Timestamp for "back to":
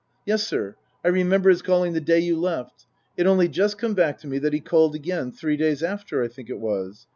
3.93-4.27